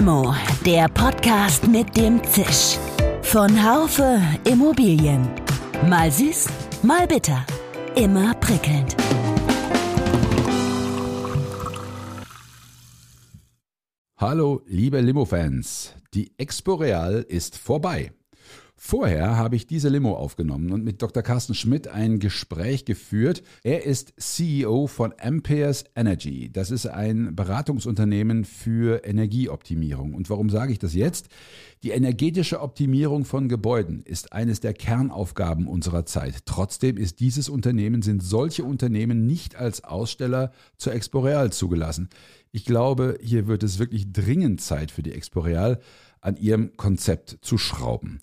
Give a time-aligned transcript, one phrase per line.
[0.00, 0.34] Limo,
[0.64, 2.78] der Podcast mit dem Zisch.
[3.20, 4.18] Von Haufe
[4.50, 5.28] Immobilien.
[5.90, 6.46] Mal süß,
[6.82, 7.44] mal bitter.
[7.96, 8.96] Immer prickelnd.
[14.16, 15.94] Hallo, liebe Limo-Fans.
[16.14, 18.10] Die Expo Real ist vorbei.
[18.82, 21.22] Vorher habe ich diese Limo aufgenommen und mit Dr.
[21.22, 23.42] Carsten Schmidt ein Gespräch geführt.
[23.62, 26.50] Er ist CEO von Amperes Energy.
[26.50, 30.14] Das ist ein Beratungsunternehmen für Energieoptimierung.
[30.14, 31.28] Und warum sage ich das jetzt?
[31.82, 36.46] Die energetische Optimierung von Gebäuden ist eines der Kernaufgaben unserer Zeit.
[36.46, 42.08] Trotzdem ist dieses Unternehmen, sind solche Unternehmen nicht als Aussteller zur Expo Real zugelassen.
[42.50, 45.80] Ich glaube, hier wird es wirklich dringend Zeit für die Expo Real,
[46.22, 48.20] an ihrem Konzept zu schrauben.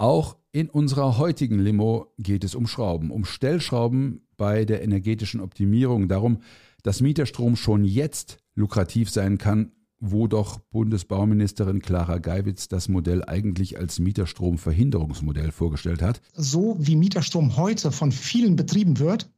[0.00, 6.08] Auch in unserer heutigen Limo geht es um Schrauben, um Stellschrauben bei der energetischen Optimierung,
[6.08, 6.38] darum,
[6.82, 13.76] dass Mieterstrom schon jetzt lukrativ sein kann, wo doch Bundesbauministerin Clara Geiwitz das Modell eigentlich
[13.76, 16.22] als Mieterstromverhinderungsmodell vorgestellt hat.
[16.32, 19.30] So wie Mieterstrom heute von vielen betrieben wird,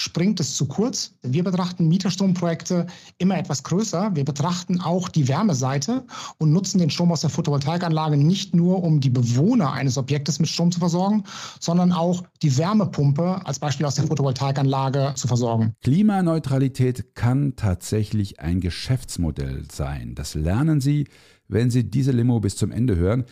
[0.00, 1.12] springt es zu kurz.
[1.22, 2.86] Wir betrachten Mieterstromprojekte
[3.18, 4.10] immer etwas größer.
[4.14, 6.04] Wir betrachten auch die Wärmeseite
[6.38, 10.48] und nutzen den Strom aus der Photovoltaikanlage nicht nur, um die Bewohner eines Objektes mit
[10.48, 11.24] Strom zu versorgen,
[11.60, 15.74] sondern auch die Wärmepumpe als Beispiel aus der Photovoltaikanlage zu versorgen.
[15.82, 20.14] Klimaneutralität kann tatsächlich ein Geschäftsmodell sein.
[20.14, 21.08] Das lernen Sie,
[21.46, 23.26] wenn Sie diese Limo bis zum Ende hören.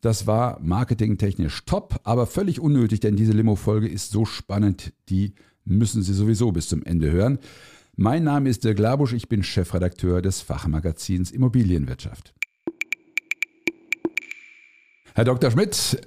[0.00, 5.34] Das war marketingtechnisch top, aber völlig unnötig, denn diese Limo-Folge ist so spannend, die
[5.68, 7.38] müssen Sie sowieso bis zum Ende hören.
[7.96, 12.32] Mein Name ist Dirk Glabusch, ich bin Chefredakteur des Fachmagazins Immobilienwirtschaft.
[15.18, 15.50] Herr Dr.
[15.50, 16.00] Schmidt,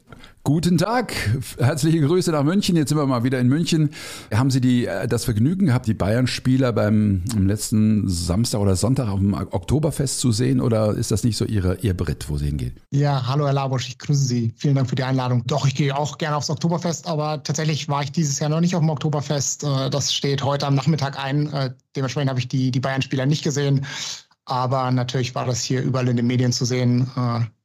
[0.45, 1.13] guten Tag.
[1.59, 2.77] Herzliche Grüße nach München.
[2.77, 3.89] Jetzt sind wir mal wieder in München.
[4.33, 9.19] Haben Sie die, äh, das Vergnügen gehabt, die Bayern-Spieler beim letzten Samstag oder Sonntag auf
[9.19, 12.77] dem Oktoberfest zu sehen oder ist das nicht so Ihre, Ihr Brit, wo Sie hingehen?
[12.91, 14.53] Ja, hallo Herr Labusch, ich grüße Sie.
[14.55, 15.43] Vielen Dank für die Einladung.
[15.45, 18.77] Doch, ich gehe auch gerne aufs Oktoberfest, aber tatsächlich war ich dieses Jahr noch nicht
[18.77, 19.65] auf dem Oktoberfest.
[19.65, 21.51] Äh, das steht heute am Nachmittag ein.
[21.51, 23.85] Äh, dementsprechend habe ich die, die Bayern-Spieler nicht gesehen.
[24.45, 27.11] Aber natürlich war das hier überall in den Medien zu sehen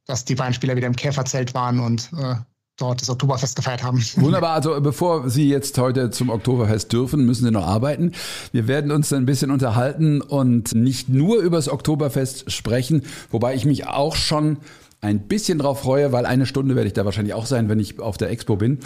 [0.07, 2.37] dass die beiden Spieler wieder im Käferzelt waren und äh,
[2.77, 4.03] dort das Oktoberfest gefeiert haben.
[4.17, 4.55] Wunderbar.
[4.55, 8.13] Also bevor Sie jetzt heute zum Oktoberfest dürfen, müssen Sie noch arbeiten.
[8.53, 13.65] Wir werden uns ein bisschen unterhalten und nicht nur über das Oktoberfest sprechen, wobei ich
[13.65, 14.59] mich auch schon
[15.01, 18.01] ein bisschen drauf freue, weil eine Stunde werde ich da wahrscheinlich auch sein, wenn ich
[18.01, 18.79] auf der Expo bin,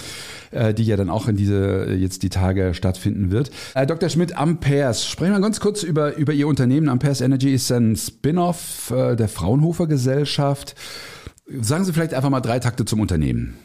[0.50, 3.50] äh, die ja dann auch in diese jetzt die Tage stattfinden wird.
[3.74, 4.08] Äh, Dr.
[4.08, 6.88] Schmidt, Ampers, sprechen wir ganz kurz über, über Ihr Unternehmen.
[6.88, 10.74] Ampers Energy ist ein Spin-off äh, der Fraunhofer Gesellschaft.
[11.60, 13.56] Sagen Sie vielleicht einfach mal drei Takte zum Unternehmen.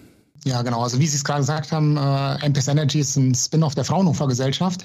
[0.45, 0.83] Ja, genau.
[0.83, 4.27] Also wie Sie es gerade gesagt haben, äh, MPS Energy ist ein Spin-off der Fraunhofer
[4.27, 4.83] Gesellschaft.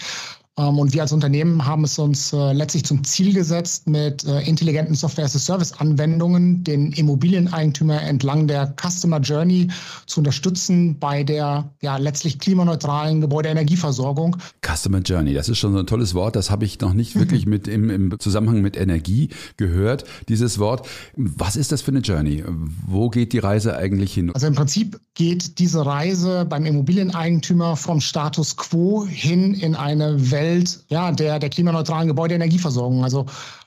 [0.60, 4.41] Ähm, und wir als Unternehmen haben es uns äh, letztlich zum Ziel gesetzt, mit äh,
[4.43, 9.69] intelligenten Software-as-a-Service-Anwendungen den Immobilieneigentümer entlang der Customer Journey
[10.06, 14.37] zu unterstützen bei der ja letztlich klimaneutralen Gebäudeenergieversorgung.
[14.65, 16.37] Customer Journey, das ist schon so ein tolles Wort.
[16.37, 20.87] Das habe ich noch nicht wirklich mit im, im Zusammenhang mit Energie gehört, dieses Wort.
[21.16, 22.44] Was ist das für eine Journey?
[22.87, 24.31] Wo geht die Reise eigentlich hin?
[24.34, 30.50] Also im Prinzip geht diese Reise beim Immobilieneigentümer vom Status quo hin in eine Welt,
[30.50, 33.05] Welt ja, der, der klimaneutralen Gebäudeenergieversorgung.
[33.05, 33.27] Also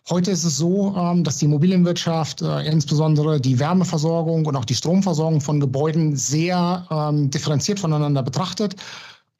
[0.10, 4.76] heute ist es so, ähm, dass die Immobilienwirtschaft, äh, insbesondere die Wärmeversorgung und auch die
[4.76, 8.76] Stromversorgung von Gebäuden sehr ähm, differenziert voneinander betrachtet.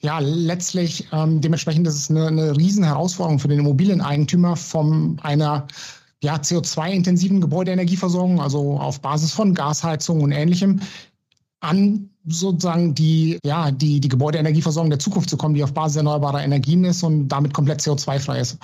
[0.02, 5.68] Ja, letztlich ähm, dementsprechend ist es eine, eine Riesenherausforderung für den Immobilieneigentümer von einer
[6.22, 10.80] ja, CO2-intensiven Gebäudeenergieversorgung, also auf Basis von Gasheizung und ähnlichem,
[11.60, 16.44] an sozusagen die, ja, die, die Gebäudeenergieversorgung der Zukunft zu kommen, die auf Basis erneuerbarer
[16.44, 18.58] Energien ist und damit komplett CO2-frei ist.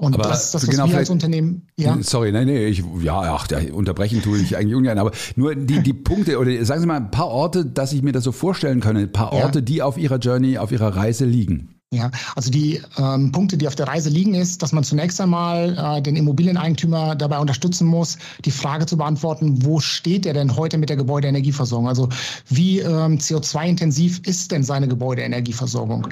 [0.00, 1.66] Und aber das ist das, was genau wir als Unternehmen.
[1.76, 1.98] Ja.
[2.00, 5.92] Sorry, nein, nee, ich, ja, ach, unterbrechen tue ich eigentlich ungern, aber nur die, die
[5.92, 8.96] Punkte oder sagen Sie mal ein paar Orte, dass ich mir das so vorstellen kann,
[8.96, 9.64] ein paar Orte, ja.
[9.64, 11.79] die auf Ihrer Journey, auf Ihrer Reise liegen.
[11.92, 15.76] Ja, also die ähm, Punkte, die auf der Reise liegen, ist, dass man zunächst einmal
[15.76, 20.78] äh, den Immobilieneigentümer dabei unterstützen muss, die Frage zu beantworten, wo steht er denn heute
[20.78, 21.88] mit der Gebäudeenergieversorgung?
[21.88, 22.08] Also
[22.48, 26.06] wie ähm, CO2-intensiv ist denn seine Gebäudeenergieversorgung?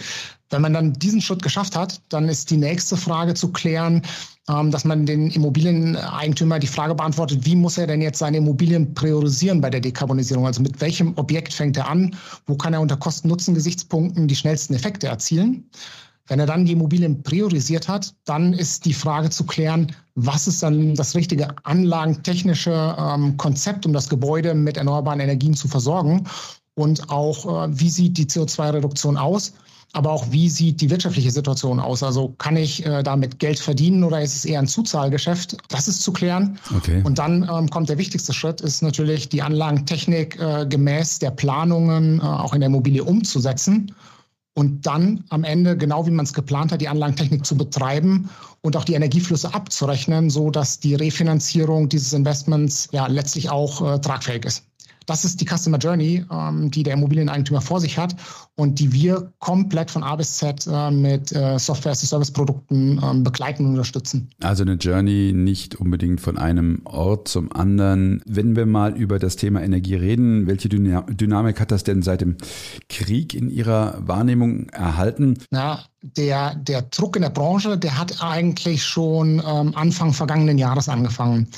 [0.51, 4.03] Wenn man dann diesen Schritt geschafft hat, dann ist die nächste Frage zu klären,
[4.49, 9.61] dass man den Immobilieneigentümer die Frage beantwortet, wie muss er denn jetzt seine Immobilien priorisieren
[9.61, 10.47] bei der Dekarbonisierung?
[10.47, 12.17] Also mit welchem Objekt fängt er an?
[12.47, 15.69] Wo kann er unter Kosten-Nutzen-Gesichtspunkten die schnellsten Effekte erzielen?
[16.29, 20.63] Wenn er dann die Immobilien priorisiert hat, dann ist die Frage zu klären, was ist
[20.63, 26.27] dann das richtige anlagentechnische ähm, Konzept, um das Gebäude mit erneuerbaren Energien zu versorgen?
[26.75, 29.53] Und auch, äh, wie sieht die CO2-Reduktion aus?
[29.93, 32.03] Aber auch wie sieht die wirtschaftliche Situation aus?
[32.03, 35.57] Also kann ich äh, damit Geld verdienen oder ist es eher ein Zuzahlgeschäft?
[35.69, 36.59] Das ist zu klären.
[36.77, 37.01] Okay.
[37.05, 42.21] Und dann ähm, kommt der wichtigste Schritt, ist natürlich die Anlagentechnik äh, gemäß der Planungen
[42.21, 43.95] äh, auch in der Immobilie umzusetzen
[44.59, 48.29] und dann am Ende, genau wie man es geplant hat, die Anlagentechnik zu betreiben
[48.61, 54.01] und auch die Energieflüsse abzurechnen, so dass die Refinanzierung dieses Investments ja letztlich auch äh,
[54.01, 54.68] tragfähig ist.
[55.09, 58.15] Das ist die Customer Journey, ähm, die der Immobilieneigentümer vor sich hat
[58.57, 63.71] und die wir komplett von A bis Z äh, mit äh, Software-as-a-Service-Produkten ähm, begleiten und
[63.71, 64.29] unterstützen.
[64.43, 68.21] Also eine Journey nicht unbedingt von einem Ort zum anderen.
[68.27, 72.37] Wenn wir mal über das Thema Energie reden, welche Dynamik hat das denn seit dem
[72.91, 75.39] Krieg in Ihrer Wahrnehmung erhalten?
[75.51, 80.91] Ja, der, der Druck in der Branche, der hat eigentlich schon ähm, Anfang vergangenen Jahres
[80.91, 81.49] angefangen.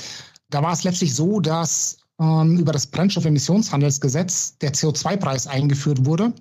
[0.49, 6.33] Da war es letztlich so, dass ähm, über das Brennstoffemissionshandelsgesetz der CO2-Preis eingeführt wurde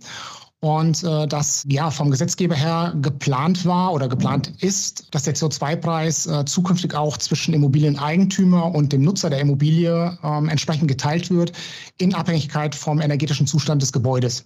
[0.61, 6.27] und äh, das ja vom Gesetzgeber her geplant war oder geplant ist, dass der CO2-Preis
[6.27, 11.53] äh, zukünftig auch zwischen Immobilieneigentümer und dem Nutzer der Immobilie ähm, entsprechend geteilt wird
[11.97, 14.45] in Abhängigkeit vom energetischen Zustand des Gebäudes.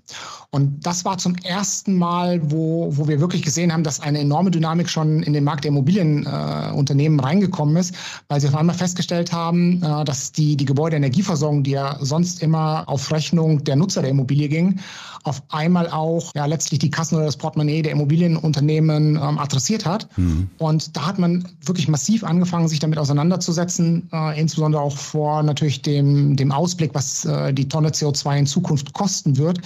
[0.50, 4.52] Und das war zum ersten Mal, wo, wo wir wirklich gesehen haben, dass eine enorme
[4.52, 7.92] Dynamik schon in den Markt der Immobilienunternehmen äh, reingekommen ist,
[8.28, 12.88] weil sie auf einmal festgestellt haben, äh, dass die, die Gebäudeenergieversorgung, die ja sonst immer
[12.88, 14.78] auf Rechnung der Nutzer der Immobilie ging,
[15.24, 20.06] auf einmal auch ja letztlich die Kassen oder das Portemonnaie der Immobilienunternehmen ähm, adressiert hat.
[20.16, 20.48] Mhm.
[20.58, 25.82] Und da hat man wirklich massiv angefangen, sich damit auseinanderzusetzen, äh, insbesondere auch vor natürlich
[25.82, 29.60] dem, dem Ausblick, was äh, die Tonne CO2 in Zukunft kosten wird,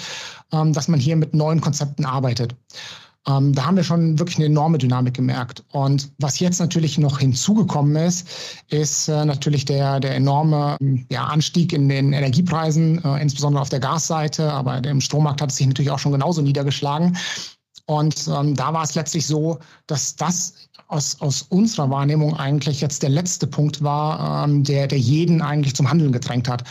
[0.52, 2.54] ähm, dass man hier mit neuen Konzepten arbeitet.
[3.28, 5.62] Ähm, da haben wir schon wirklich eine enorme Dynamik gemerkt.
[5.72, 8.28] Und was jetzt natürlich noch hinzugekommen ist,
[8.68, 10.76] ist äh, natürlich der, der enorme
[11.10, 15.56] ja, Anstieg in den Energiepreisen, äh, insbesondere auf der Gasseite, aber im Strommarkt hat es
[15.56, 17.16] sich natürlich auch schon genauso niedergeschlagen.
[17.86, 20.54] Und ähm, da war es letztlich so, dass das
[20.88, 25.74] aus, aus unserer Wahrnehmung eigentlich jetzt der letzte Punkt war, ähm, der, der jeden eigentlich
[25.74, 26.64] zum Handeln gedrängt hat.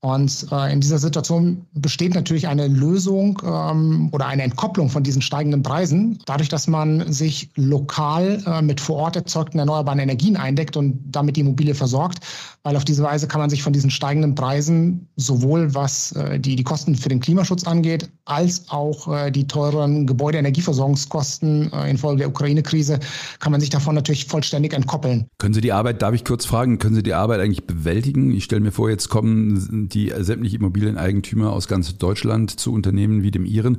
[0.00, 5.22] Und äh, in dieser Situation besteht natürlich eine Lösung ähm, oder eine Entkopplung von diesen
[5.22, 10.76] steigenden Preisen, dadurch, dass man sich lokal äh, mit vor Ort erzeugten erneuerbaren Energien eindeckt
[10.76, 12.20] und damit die Immobilie versorgt,
[12.62, 16.54] weil auf diese Weise kann man sich von diesen steigenden Preisen sowohl was äh, die,
[16.54, 22.28] die Kosten für den Klimaschutz angeht, als auch äh, die teuren Gebäudeenergieversorgungskosten äh, infolge der
[22.28, 23.00] Ukraine-Krise,
[23.40, 25.26] kann man sich davon natürlich vollständig entkoppeln.
[25.38, 28.30] Können Sie die Arbeit, darf ich kurz fragen, können Sie die Arbeit eigentlich bewältigen?
[28.30, 33.30] Ich stelle mir vor, jetzt kommen die sämtliche Immobilieneigentümer aus ganz Deutschland zu Unternehmen wie
[33.30, 33.78] dem Ihren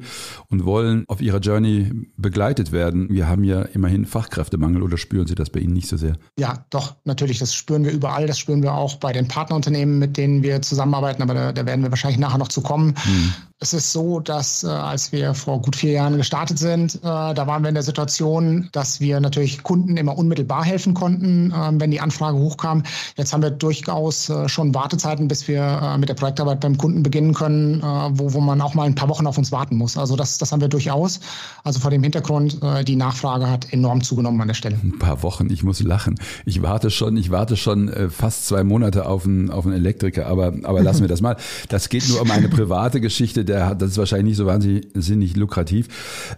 [0.49, 3.09] und wollen auf ihrer Journey begleitet werden.
[3.09, 6.17] Wir haben ja immerhin Fachkräftemangel oder spüren Sie das bei Ihnen nicht so sehr?
[6.37, 7.39] Ja, doch, natürlich.
[7.39, 8.27] Das spüren wir überall.
[8.27, 11.21] Das spüren wir auch bei den Partnerunternehmen, mit denen wir zusammenarbeiten.
[11.21, 12.95] Aber da, da werden wir wahrscheinlich nachher noch zu kommen.
[13.03, 13.33] Hm.
[13.61, 17.45] Es ist so, dass äh, als wir vor gut vier Jahren gestartet sind, äh, da
[17.45, 21.91] waren wir in der Situation, dass wir natürlich Kunden immer unmittelbar helfen konnten, äh, wenn
[21.91, 22.83] die Anfrage hochkam.
[23.17, 27.03] Jetzt haben wir durchaus äh, schon Wartezeiten, bis wir äh, mit der Projektarbeit beim Kunden
[27.03, 29.97] beginnen können, äh, wo, wo man auch mal ein paar Wochen auf uns warten muss.
[29.97, 31.19] Also das, das haben wir durchaus.
[31.63, 34.77] Also vor dem Hintergrund, die Nachfrage hat enorm zugenommen an der Stelle.
[34.81, 36.15] Ein paar Wochen, ich muss lachen.
[36.45, 40.53] Ich warte schon, ich warte schon fast zwei Monate auf einen, auf einen Elektriker, aber,
[40.63, 41.35] aber lassen wir das mal.
[41.67, 45.35] Das geht nur um eine private Geschichte der hat, das ist wahrscheinlich nicht so wahnsinnig
[45.35, 45.87] lukrativ.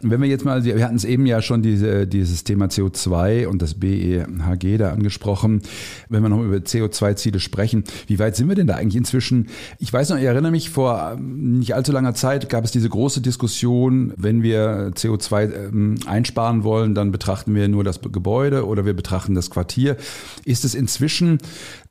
[0.02, 3.62] Wenn wir jetzt mal, wir hatten es eben ja schon diese, dieses Thema CO2 und
[3.62, 5.62] das BEHG da angesprochen.
[6.10, 9.48] Wenn wir noch über CO2-Ziele sprechen, wie weit sind wir denn da eigentlich inzwischen?
[9.80, 12.90] Ich weiß noch, ich erinnere mich, vor ähm, nicht allzu langer Zeit gab es diese
[12.90, 18.86] große Diskussion, wenn wir CO2 ähm, einsparen wollen, dann betrachten wir nur das Gebäude oder
[18.86, 19.98] wir betrachten das Quartier.
[20.46, 21.40] Ist es inzwischen,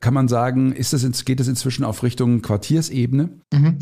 [0.00, 3.31] kann man sagen, ist es, geht es inzwischen auf Richtung Quartiersebene?
[3.52, 3.79] Mhm.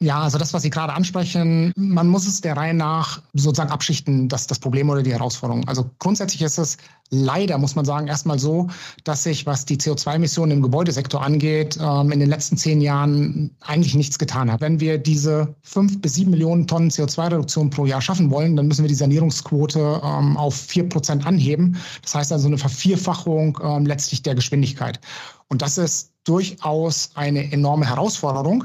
[0.00, 4.28] Ja, also das, was Sie gerade ansprechen, man muss es der Reihe nach sozusagen abschichten,
[4.28, 5.66] das, das Problem oder die Herausforderung.
[5.66, 6.76] Also grundsätzlich ist es
[7.10, 8.68] leider, muss man sagen, erstmal so,
[9.02, 13.96] dass sich, was die CO2-Emissionen im Gebäudesektor angeht, ähm, in den letzten zehn Jahren eigentlich
[13.96, 14.60] nichts getan hat.
[14.60, 18.84] Wenn wir diese fünf bis sieben Millionen Tonnen CO2-Reduktion pro Jahr schaffen wollen, dann müssen
[18.84, 21.76] wir die Sanierungsquote ähm, auf vier Prozent anheben.
[22.02, 25.00] Das heißt also eine Vervierfachung ähm, letztlich der Geschwindigkeit.
[25.48, 28.64] Und das ist durchaus eine enorme Herausforderung.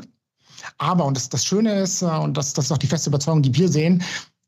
[0.78, 3.42] Aber, und das, das Schöne ist, äh, und das, das ist auch die feste Überzeugung,
[3.42, 4.04] die wir sehen,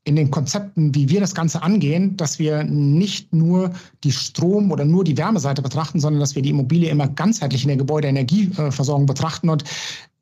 [0.05, 3.71] in den Konzepten, wie wir das Ganze angehen, dass wir nicht nur
[4.03, 7.69] die Strom- oder nur die Wärmeseite betrachten, sondern dass wir die Immobilie immer ganzheitlich in
[7.69, 9.49] der Gebäudeenergieversorgung betrachten.
[9.49, 9.63] Und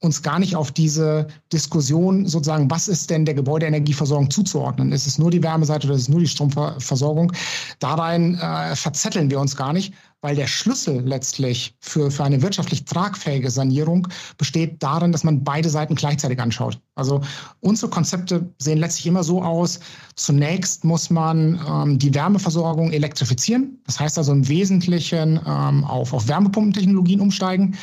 [0.03, 4.91] uns gar nicht auf diese Diskussion sozusagen, was ist denn der Gebäudeenergieversorgung zuzuordnen?
[4.91, 7.31] Ist es nur die Wärmeseite oder ist es nur die Stromversorgung?
[7.79, 12.83] Darein äh, verzetteln wir uns gar nicht, weil der Schlüssel letztlich für, für eine wirtschaftlich
[12.85, 14.07] tragfähige Sanierung
[14.37, 16.79] besteht darin, dass man beide Seiten gleichzeitig anschaut.
[16.95, 17.21] Also
[17.61, 19.79] unsere Konzepte sehen letztlich immer so aus,
[20.15, 23.79] zunächst muss man ähm, die Wärmeversorgung elektrifizieren.
[23.85, 27.77] Das heißt also im Wesentlichen ähm, auf, auf Wärmepumpentechnologien umsteigen.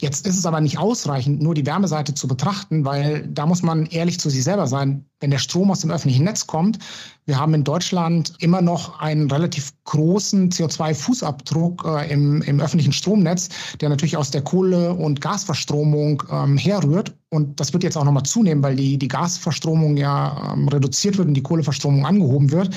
[0.00, 3.84] Jetzt ist es aber nicht ausreichend, nur die Wärmeseite zu betrachten, weil da muss man
[3.86, 5.04] ehrlich zu sich selber sein.
[5.20, 6.78] Wenn der Strom aus dem öffentlichen Netz kommt,
[7.26, 13.50] wir haben in Deutschland immer noch einen relativ großen CO2-Fußabdruck äh, im, im öffentlichen Stromnetz,
[13.80, 17.14] der natürlich aus der Kohle- und Gasverstromung ähm, herrührt.
[17.32, 21.28] Und das wird jetzt auch nochmal zunehmen, weil die, die Gasverstromung ja ähm, reduziert wird
[21.28, 22.74] und die Kohleverstromung angehoben wird.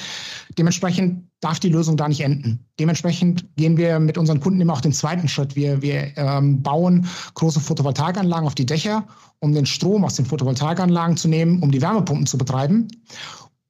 [0.59, 2.63] Dementsprechend darf die Lösung da nicht enden.
[2.79, 5.55] Dementsprechend gehen wir mit unseren Kunden immer auch den zweiten Schritt.
[5.55, 9.07] Wir, wir ähm, bauen große Photovoltaikanlagen auf die Dächer,
[9.39, 12.87] um den Strom aus den Photovoltaikanlagen zu nehmen, um die Wärmepumpen zu betreiben.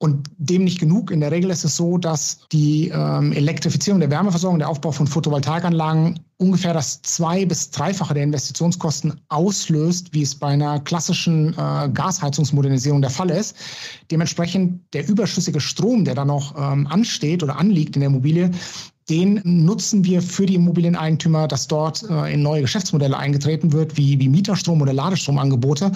[0.04, 1.12] Und dem nicht genug.
[1.12, 5.08] In der Regel ist es so, dass die ähm, Elektrifizierung der Wärmeversorgung, der Aufbau von
[5.08, 11.88] Photovoltaikanlagen ungefähr das zwei- bis dreifache der Investitionskosten auslöst, wie es bei einer klassischen äh,
[11.94, 13.56] Gasheizungsmodernisierung der Fall ist.
[14.12, 18.52] Dementsprechend der überschüssige Strom, der da noch ähm, ansteht oder anliegt in der Immobilie,
[19.10, 24.20] den nutzen wir für die Immobilieneigentümer, dass dort äh, in neue Geschäftsmodelle eingetreten wird, wie,
[24.20, 25.94] wie Mieterstrom oder Ladestromangebote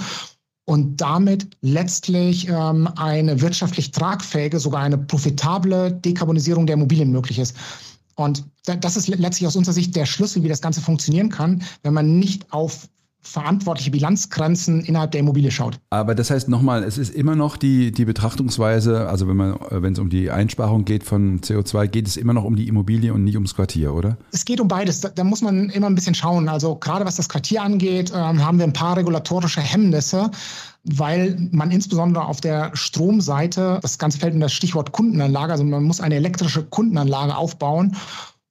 [0.68, 7.56] und damit letztlich ähm, eine wirtschaftlich tragfähige, sogar eine profitable Dekarbonisierung der Immobilien möglich ist.
[8.16, 11.94] Und das ist letztlich aus unserer Sicht der Schlüssel, wie das Ganze funktionieren kann, wenn
[11.94, 12.90] man nicht auf
[13.22, 15.80] verantwortliche Bilanzgrenzen innerhalb der Immobilie schaut.
[15.90, 19.94] Aber das heißt nochmal, es ist immer noch die, die Betrachtungsweise, also wenn man, wenn
[19.94, 23.24] es um die Einsparung geht von CO2, geht es immer noch um die Immobilie und
[23.24, 24.18] nicht ums Quartier, oder?
[24.32, 25.02] Es geht um beides.
[25.02, 26.48] Da, da muss man immer ein bisschen schauen.
[26.48, 30.32] Also gerade was das Quartier angeht, ähm, haben wir ein paar regulatorische Hemmnisse
[30.90, 35.84] weil man insbesondere auf der Stromseite, das Ganze fällt in das Stichwort Kundenanlage, also man
[35.84, 37.98] muss eine elektrische Kundenanlage aufbauen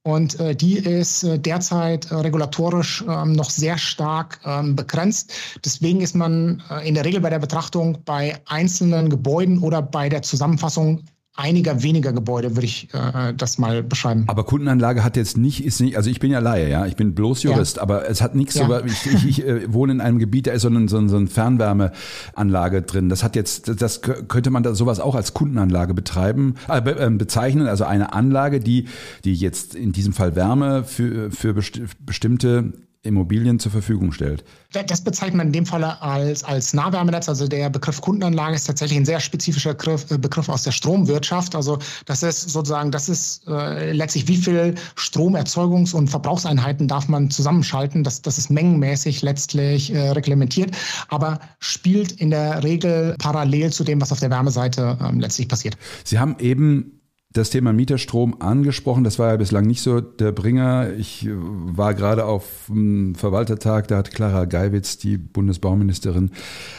[0.07, 5.33] und äh, die ist äh, derzeit äh, regulatorisch ähm, noch sehr stark ähm, begrenzt.
[5.65, 10.09] Deswegen ist man äh, in der Regel bei der Betrachtung bei einzelnen Gebäuden oder bei
[10.09, 11.03] der Zusammenfassung
[11.37, 14.25] einiger weniger Gebäude, würde ich äh, das mal beschreiben.
[14.27, 17.15] Aber Kundenanlage hat jetzt nicht, ist nicht, also ich bin ja Laie, ja, ich bin
[17.15, 17.83] bloß Jurist, ja.
[17.83, 18.67] aber es hat nichts ja.
[18.67, 21.27] so, ich, ich, ich äh, wohne in einem Gebiet, da ist so eine, so, eine
[21.27, 23.09] Fernwärmeanlage drin.
[23.09, 27.85] Das hat jetzt, das könnte man da sowas auch als Kundenanlage betreiben, äh, bezeichnen, also
[27.85, 28.87] eine Anlage, die,
[29.25, 32.73] die jetzt in diesem Fall Wärme für, für bestimmte
[33.07, 34.45] Immobilien zur Verfügung stellt.
[34.73, 37.29] Das bezeichnet man in dem Fall als, als Nahwärmenetz.
[37.29, 41.55] Also der Begriff Kundenanlage ist tatsächlich ein sehr spezifischer Begriff, äh, Begriff aus der Stromwirtschaft.
[41.55, 47.31] Also das ist sozusagen, das ist äh, letztlich, wie viel Stromerzeugungs- und Verbrauchseinheiten darf man
[47.31, 48.05] zusammenschalten.
[48.05, 50.77] Das, das ist mengenmäßig letztlich äh, reglementiert,
[51.09, 55.77] aber spielt in der Regel parallel zu dem, was auf der Wärmeseite äh, letztlich passiert.
[56.05, 56.96] Sie haben eben
[57.37, 59.05] das Thema Mieterstrom angesprochen.
[59.05, 60.93] Das war ja bislang nicht so der Bringer.
[60.97, 66.31] Ich war gerade auf dem Verwaltertag, da hat Clara Geiwitz, die Bundesbauministerin,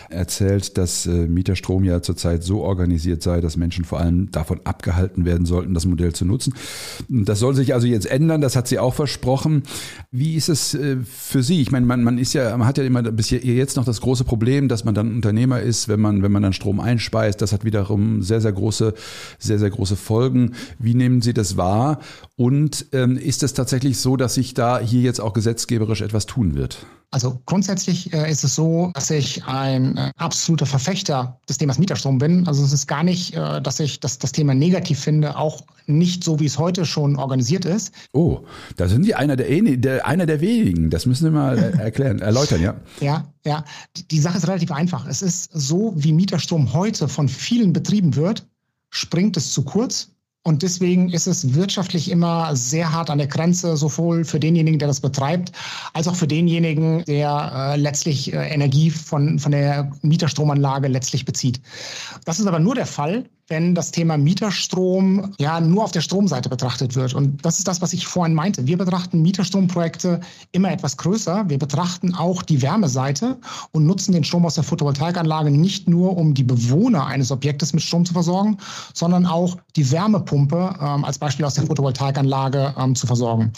[0.10, 5.26] erzählt, dass äh, Mieterstrom ja zurzeit so organisiert sei, dass Menschen vor allem davon abgehalten
[5.26, 6.54] werden sollten, das Modell zu nutzen.
[7.08, 9.64] Das soll sich also jetzt ändern, das hat sie auch versprochen.
[10.12, 11.62] Wie ist es äh, für Sie?
[11.62, 14.24] Ich meine, man, man ist ja, man hat ja immer bis jetzt noch das große
[14.24, 17.42] Problem, dass man dann Unternehmer ist, wenn man, wenn man dann Strom einspeist.
[17.42, 18.94] Das hat wiederum sehr, sehr große,
[19.40, 20.47] sehr, sehr große Folgen.
[20.80, 22.00] Wie nehmen Sie das wahr?
[22.36, 26.56] Und ähm, ist es tatsächlich so, dass sich da hier jetzt auch gesetzgeberisch etwas tun
[26.56, 26.86] wird?
[27.10, 32.18] Also grundsätzlich äh, ist es so, dass ich ein äh, absoluter Verfechter des Themas Mieterstrom
[32.18, 32.46] bin.
[32.48, 36.26] Also es ist gar nicht, äh, dass ich das, das Thema negativ finde, auch nicht
[36.26, 37.94] so, wie es heute schon organisiert ist.
[38.12, 38.42] Oh,
[38.76, 40.90] da sind Sie einer der, der, einer der wenigen.
[40.90, 42.76] Das müssen Sie mal äh, erklären, erläutern, ja.
[43.00, 43.64] Ja, ja.
[44.12, 45.08] Die Sache ist relativ einfach.
[45.08, 48.46] Es ist so, wie Mieterstrom heute von vielen betrieben wird,
[48.90, 50.10] springt es zu kurz
[50.48, 54.88] und deswegen ist es wirtschaftlich immer sehr hart an der Grenze, sowohl für denjenigen, der
[54.88, 55.52] das betreibt,
[55.92, 61.60] als auch für denjenigen, der äh, letztlich äh, Energie von, von der Mieterstromanlage letztlich bezieht.
[62.24, 66.50] Das ist aber nur der Fall, wenn das Thema Mieterstrom ja nur auf der Stromseite
[66.50, 67.14] betrachtet wird.
[67.14, 68.68] Und das ist das, was ich vorhin meinte.
[68.68, 70.20] Wir betrachten Mieterstromprojekte
[70.52, 71.46] immer etwas größer.
[71.48, 73.38] Wir betrachten auch die Wärmeseite
[73.72, 77.84] und nutzen den Strom aus der Photovoltaikanlage nicht nur, um die Bewohner eines Objektes mit
[77.84, 78.58] Strom zu versorgen,
[78.94, 83.54] sondern auch die Wärmepumpe ähm, als Beispiel aus der Photovoltaikanlage ähm, zu versorgen.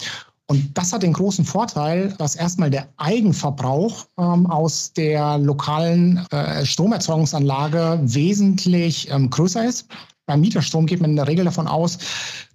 [0.49, 6.65] Und das hat den großen Vorteil, dass erstmal der Eigenverbrauch ähm, aus der lokalen äh,
[6.65, 9.87] Stromerzeugungsanlage wesentlich ähm, größer ist.
[10.25, 11.99] Beim Mieterstrom geht man in der Regel davon aus,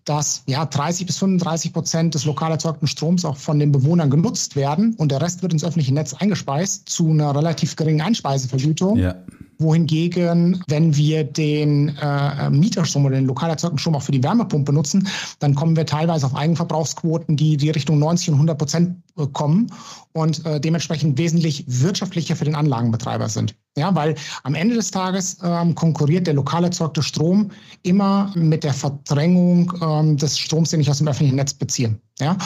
[0.05, 4.57] dass ja 30 bis 35 Prozent des lokal erzeugten Stroms auch von den Bewohnern genutzt
[4.57, 8.99] werden und der Rest wird ins öffentliche Netz eingespeist zu einer relativ geringen Einspeisevergütung.
[8.99, 9.15] Ja
[9.59, 14.73] wohingegen, wenn wir den äh, Mieterstrom oder den lokal erzeugten Strom auch für die Wärmepumpe
[14.73, 15.09] nutzen,
[15.39, 19.71] dann kommen wir teilweise auf Eigenverbrauchsquoten, die die Richtung 90 und 100 Prozent äh, kommen
[20.13, 23.55] und äh, dementsprechend wesentlich wirtschaftlicher für den Anlagenbetreiber sind.
[23.77, 27.51] Ja, weil am Ende des Tages ähm, konkurriert der lokal erzeugte Strom
[27.83, 31.99] immer mit der Verdrängung ähm, des Stroms, den ich aus dem öffentlichen Netz beziehe.
[32.21, 32.37] Ja,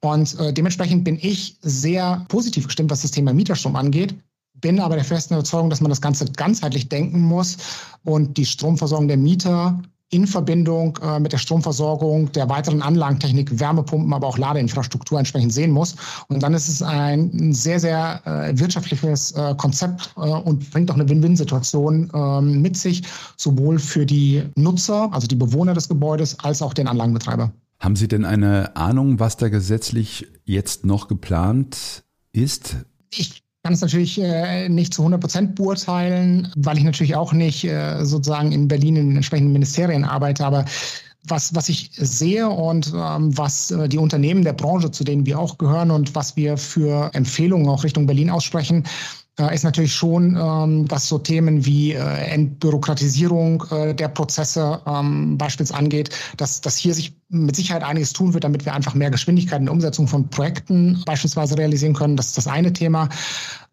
[0.00, 4.14] und äh, dementsprechend bin ich sehr positiv gestimmt, was das Thema Mieterstrom angeht
[4.60, 7.56] bin aber der festen Überzeugung, dass man das Ganze ganzheitlich denken muss
[8.04, 14.12] und die Stromversorgung der Mieter in Verbindung äh, mit der Stromversorgung der weiteren Anlagentechnik, Wärmepumpen,
[14.12, 15.96] aber auch Ladeinfrastruktur entsprechend sehen muss.
[16.28, 20.94] Und dann ist es ein sehr, sehr äh, wirtschaftliches äh, Konzept äh, und bringt auch
[20.94, 23.02] eine Win-Win-Situation ähm, mit sich,
[23.36, 27.50] sowohl für die Nutzer, also die Bewohner des Gebäudes, als auch den Anlagenbetreiber.
[27.80, 32.76] Haben Sie denn eine Ahnung, was da gesetzlich jetzt noch geplant ist?
[33.10, 37.64] Ich kann es natürlich äh, nicht zu 100 Prozent beurteilen, weil ich natürlich auch nicht
[37.64, 40.46] äh, sozusagen in Berlin in den entsprechenden Ministerien arbeite.
[40.46, 40.66] Aber
[41.24, 45.40] was, was ich sehe und ähm, was äh, die Unternehmen der Branche, zu denen wir
[45.40, 48.84] auch gehören und was wir für Empfehlungen auch Richtung Berlin aussprechen,
[49.52, 55.78] ist natürlich schon, ähm, dass so Themen wie äh, Entbürokratisierung äh, der Prozesse ähm, beispielsweise
[55.78, 59.58] angeht, dass, dass hier sich mit Sicherheit einiges tun wird, damit wir einfach mehr Geschwindigkeit
[59.58, 62.16] in der Umsetzung von Projekten beispielsweise realisieren können.
[62.16, 63.10] Das ist das eine Thema.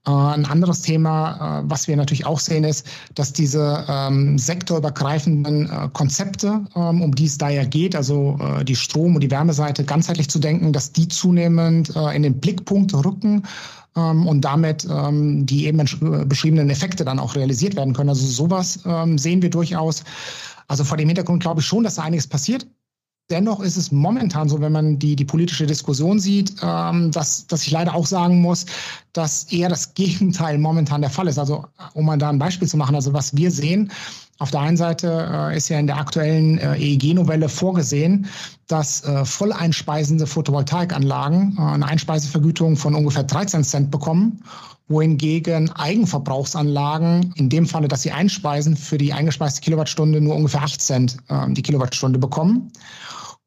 [0.05, 5.89] Äh, ein anderes Thema, was wir natürlich auch sehen, ist, dass diese ähm, sektorübergreifenden äh,
[5.93, 9.85] Konzepte, ähm, um die es da ja geht, also äh, die Strom- und die Wärmeseite
[9.85, 13.43] ganzheitlich zu denken, dass die zunehmend äh, in den Blickpunkt rücken
[13.95, 15.77] ähm, und damit ähm, die eben
[16.27, 18.09] beschriebenen Effekte dann auch realisiert werden können.
[18.09, 20.03] Also sowas ähm, sehen wir durchaus.
[20.67, 22.65] Also vor dem Hintergrund glaube ich schon, dass da einiges passiert.
[23.29, 27.63] Dennoch ist es momentan so, wenn man die, die politische Diskussion sieht, ähm, dass, dass
[27.63, 28.65] ich leider auch sagen muss,
[29.13, 31.39] dass eher das Gegenteil momentan der Fall ist.
[31.39, 33.91] Also um mal da ein Beispiel zu machen, also was wir sehen,
[34.39, 38.27] auf der einen Seite äh, ist ja in der aktuellen äh, EEG-Novelle vorgesehen,
[38.67, 44.43] dass äh, voll einspeisende Photovoltaikanlagen eine Einspeisevergütung von ungefähr 13 Cent bekommen
[44.89, 50.81] wohingegen Eigenverbrauchsanlagen, in dem Falle, dass sie einspeisen, für die eingespeiste Kilowattstunde nur ungefähr 8
[50.81, 51.17] Cent
[51.51, 52.69] die Kilowattstunde bekommen.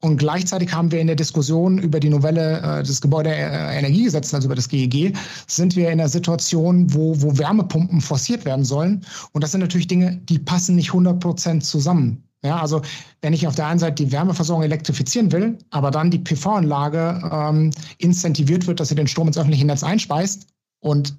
[0.07, 4.55] Und gleichzeitig haben wir in der Diskussion über die Novelle äh, des Gebäudeenergiegesetzes, also über
[4.55, 5.13] das GEG,
[5.47, 9.05] sind wir in einer Situation, wo, wo Wärmepumpen forciert werden sollen.
[9.33, 12.23] Und das sind natürlich Dinge, die passen nicht 100 Prozent zusammen.
[12.41, 12.81] Ja, also
[13.21, 17.71] wenn ich auf der einen Seite die Wärmeversorgung elektrifizieren will, aber dann die PV-Anlage ähm,
[17.97, 20.47] incentiviert wird, dass sie den Strom ins öffentliche Netz einspeist
[20.79, 21.17] und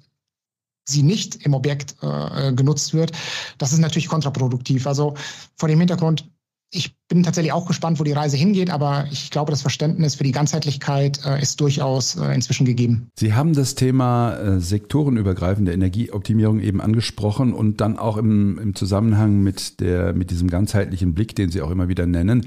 [0.87, 3.11] sie nicht im Objekt äh, genutzt wird,
[3.59, 4.87] das ist natürlich kontraproduktiv.
[4.87, 5.13] Also
[5.57, 6.27] vor dem Hintergrund
[6.71, 10.23] ich bin tatsächlich auch gespannt, wo die Reise hingeht, aber ich glaube, das Verständnis für
[10.23, 13.09] die Ganzheitlichkeit äh, ist durchaus äh, inzwischen gegeben.
[13.17, 19.41] Sie haben das Thema äh, sektorenübergreifende Energieoptimierung eben angesprochen und dann auch im, im Zusammenhang
[19.41, 22.45] mit, der, mit diesem ganzheitlichen Blick, den Sie auch immer wieder nennen.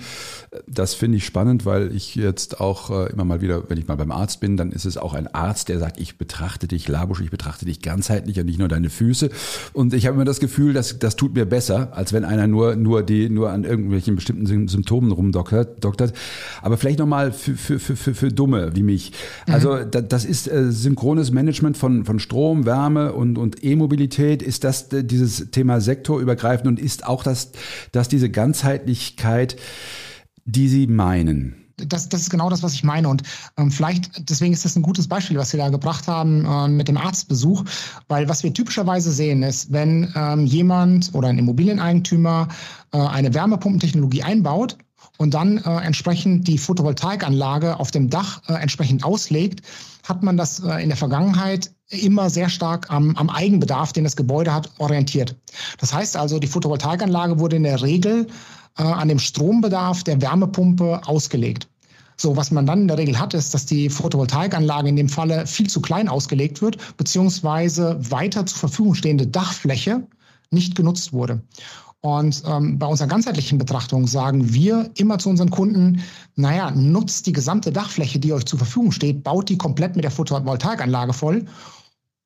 [0.68, 3.96] Das finde ich spannend, weil ich jetzt auch äh, immer mal wieder, wenn ich mal
[3.96, 7.20] beim Arzt bin, dann ist es auch ein Arzt, der sagt, ich betrachte dich, Labusch,
[7.20, 9.30] ich betrachte dich ganzheitlich und nicht nur deine Füße.
[9.72, 12.76] Und ich habe immer das Gefühl, dass das tut mir besser, als wenn einer nur,
[12.76, 15.82] nur, die, nur an irgendwelchen bestimmten Symptomen rumdoktert.
[15.84, 16.12] Doktert.
[16.60, 19.12] Aber vielleicht nochmal für, für, für, für, für Dumme wie mich.
[19.46, 19.90] Also mhm.
[20.08, 24.42] das ist äh, synchrones Management von, von Strom, Wärme und, und E-Mobilität.
[24.42, 27.52] Ist das äh, dieses Thema sektorübergreifend und ist auch das,
[27.92, 29.56] dass diese Ganzheitlichkeit,
[30.44, 31.61] die Sie meinen?
[31.76, 33.08] Das, das ist genau das, was ich meine.
[33.08, 33.22] Und
[33.56, 36.88] ähm, vielleicht, deswegen ist das ein gutes Beispiel, was Sie da gebracht haben äh, mit
[36.88, 37.64] dem Arztbesuch,
[38.08, 42.48] weil was wir typischerweise sehen ist, wenn ähm, jemand oder ein Immobilieneigentümer
[42.92, 44.76] äh, eine Wärmepumpentechnologie einbaut
[45.18, 49.62] und dann äh, entsprechend die Photovoltaikanlage auf dem Dach äh, entsprechend auslegt,
[50.06, 54.16] hat man das äh, in der Vergangenheit immer sehr stark am, am Eigenbedarf, den das
[54.16, 55.36] Gebäude hat, orientiert.
[55.78, 58.26] Das heißt also, die Photovoltaikanlage wurde in der Regel
[58.78, 61.68] äh, an dem Strombedarf der Wärmepumpe ausgelegt.
[62.16, 65.46] So, was man dann in der Regel hat, ist, dass die Photovoltaikanlage in dem Falle
[65.46, 70.06] viel zu klein ausgelegt wird, beziehungsweise weiter zur Verfügung stehende Dachfläche
[70.50, 71.42] nicht genutzt wurde.
[72.00, 76.02] Und ähm, bei unserer ganzheitlichen Betrachtung sagen wir immer zu unseren Kunden,
[76.34, 80.10] naja, nutzt die gesamte Dachfläche, die euch zur Verfügung steht, baut die komplett mit der
[80.10, 81.46] Photovoltaikanlage voll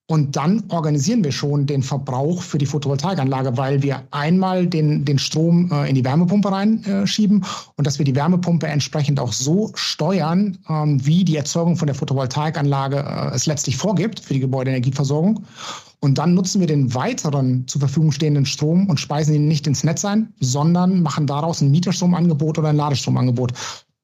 [0.08, 5.18] und dann organisieren wir schon den Verbrauch für die Photovoltaikanlage, weil wir einmal den, den
[5.18, 9.72] Strom äh, in die Wärmepumpe reinschieben äh, und dass wir die Wärmepumpe entsprechend auch so
[9.74, 15.44] steuern, ähm, wie die Erzeugung von der Photovoltaikanlage äh, es letztlich vorgibt für die Gebäudeenergieversorgung.
[15.98, 19.82] Und dann nutzen wir den weiteren zur Verfügung stehenden Strom und speisen ihn nicht ins
[19.82, 23.54] Netz ein, sondern machen daraus ein Mieterstromangebot oder ein Ladestromangebot.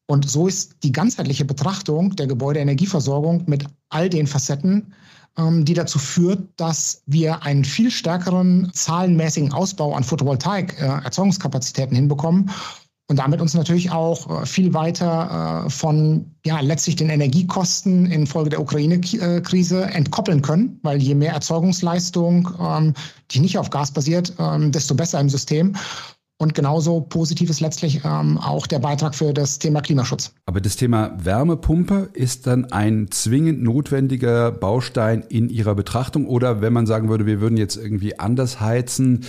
[0.07, 4.95] Und so ist die ganzheitliche Betrachtung der Gebäudeenergieversorgung mit all den Facetten,
[5.39, 12.51] die dazu führt, dass wir einen viel stärkeren zahlenmäßigen Ausbau an Photovoltaik-Erzeugungskapazitäten hinbekommen
[13.13, 18.49] und damit uns natürlich auch äh, viel weiter äh, von ja, letztlich den Energiekosten infolge
[18.49, 22.95] der Ukraine-Krise entkoppeln können, weil je mehr Erzeugungsleistung, ähm,
[23.31, 25.77] die nicht auf Gas basiert, ähm, desto besser im System.
[26.43, 30.35] Und genauso positiv ist letztlich ähm, auch der Beitrag für das Thema Klimaschutz.
[30.45, 36.27] Aber das Thema Wärmepumpe ist dann ein zwingend notwendiger Baustein in Ihrer Betrachtung?
[36.27, 39.21] Oder wenn man sagen würde, wir würden jetzt irgendwie anders heizen,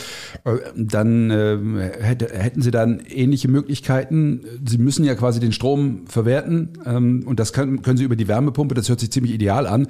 [0.43, 4.41] äh, dann äh, hätte, hätten Sie dann ähnliche Möglichkeiten?
[4.67, 8.27] Sie müssen ja quasi den Strom verwerten ähm, und das können, können Sie über die
[8.27, 9.85] Wärmepumpe, das hört sich ziemlich ideal an.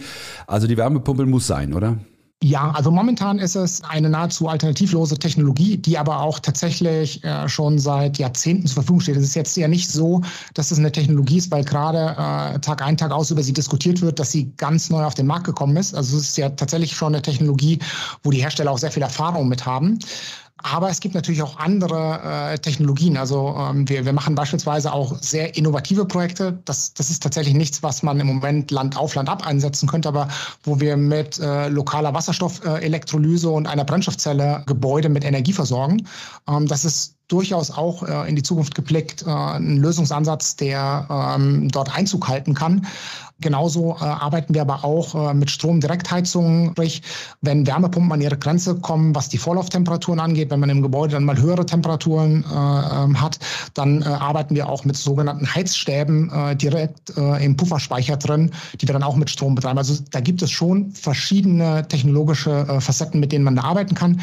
[0.46, 2.00] Also die Wärmepumpe muss sein, oder?
[2.44, 7.80] Ja, also momentan ist es eine nahezu alternativlose Technologie, die aber auch tatsächlich äh, schon
[7.80, 9.16] seit Jahrzehnten zur Verfügung steht.
[9.16, 10.22] Es ist jetzt ja nicht so,
[10.54, 14.02] dass es eine Technologie ist, weil gerade äh, Tag ein, Tag aus über sie diskutiert
[14.02, 15.96] wird, dass sie ganz neu auf den Markt gekommen ist.
[15.96, 17.80] Also es ist ja tatsächlich schon eine Technologie,
[18.24, 20.00] wo die Hersteller auch sehr viel Erfahrung mit haben.
[20.58, 23.18] Aber es gibt natürlich auch andere äh, Technologien.
[23.18, 26.60] Also ähm, wir, wir machen beispielsweise auch sehr innovative Projekte.
[26.66, 30.10] Das, das ist tatsächlich nichts, was man im Moment Land auf Land ab einsetzen könnte,
[30.10, 30.28] aber
[30.64, 36.08] wo wir mit äh, lokaler Wasserstoffelektrolyse und einer Brennstoffzelle Gebäude mit Energie versorgen.
[36.48, 41.70] Ähm, das ist durchaus auch äh, in die Zukunft geblickt äh, ein Lösungsansatz, der ähm,
[41.70, 42.86] dort Einzug halten kann.
[43.44, 47.02] Genauso äh, arbeiten wir aber auch äh, mit Stromdirektheizungen, sprich,
[47.42, 51.26] wenn Wärmepumpen an ihre Grenze kommen, was die Vorlauftemperaturen angeht, wenn man im Gebäude dann
[51.26, 53.40] mal höhere Temperaturen äh, hat,
[53.74, 58.88] dann äh, arbeiten wir auch mit sogenannten Heizstäben äh, direkt äh, im Pufferspeicher drin, die
[58.88, 59.78] wir dann auch mit Strom betreiben.
[59.78, 64.22] Also da gibt es schon verschiedene technologische äh, Facetten, mit denen man da arbeiten kann.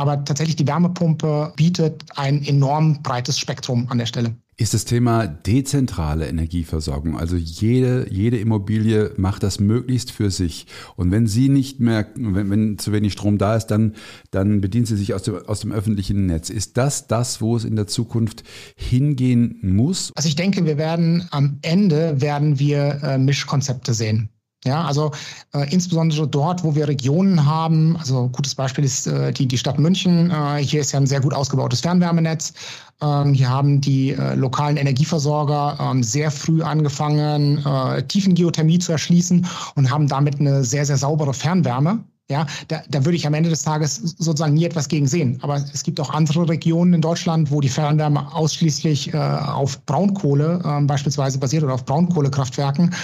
[0.00, 5.26] Aber tatsächlich die Wärmepumpe bietet ein enorm breites Spektrum an der Stelle ist das Thema
[5.26, 7.18] dezentrale Energieversorgung.
[7.18, 10.66] Also jede, jede Immobilie macht das möglichst für sich.
[10.96, 13.94] Und wenn sie nicht mehr, wenn, wenn zu wenig Strom da ist, dann,
[14.30, 16.50] dann bedient sie sich aus dem, aus dem öffentlichen Netz.
[16.50, 18.44] Ist das das, wo es in der Zukunft
[18.76, 20.12] hingehen muss?
[20.14, 24.28] Also ich denke, wir werden am Ende werden wir äh, Mischkonzepte sehen.
[24.64, 25.10] Ja, also
[25.54, 29.78] äh, insbesondere dort, wo wir Regionen haben, also gutes Beispiel ist äh, die, die Stadt
[29.78, 30.30] München.
[30.30, 32.52] Äh, hier ist ja ein sehr gut ausgebautes Fernwärmenetz.
[33.00, 39.46] Ähm, hier haben die äh, lokalen Energieversorger ähm, sehr früh angefangen, äh, Tiefengeothermie zu erschließen
[39.76, 42.04] und haben damit eine sehr, sehr saubere Fernwärme.
[42.28, 45.38] Ja, da, da würde ich am Ende des Tages sozusagen nie etwas gegen sehen.
[45.42, 50.60] Aber es gibt auch andere Regionen in Deutschland, wo die Fernwärme ausschließlich äh, auf Braunkohle
[50.64, 52.94] äh, beispielsweise basiert oder auf Braunkohlekraftwerken.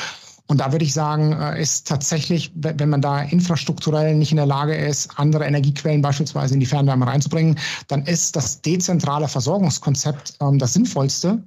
[0.49, 4.47] Und da würde ich sagen, äh, ist tatsächlich, wenn man da infrastrukturell nicht in der
[4.47, 10.59] Lage ist, andere Energiequellen beispielsweise in die Fernwärme reinzubringen, dann ist das dezentrale Versorgungskonzept ähm,
[10.59, 11.43] das sinnvollste,